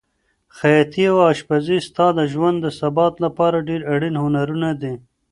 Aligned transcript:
خیاطي 0.57 1.03
او 1.11 1.17
اشپزي 1.31 1.77
ستا 1.87 2.07
د 2.17 2.19
ژوند 2.33 2.57
د 2.61 2.67
ثبات 2.79 3.13
لپاره 3.25 3.65
ډېر 3.69 3.81
اړین 3.93 4.15
هنرونه 4.23 4.69
دي. 4.81 4.93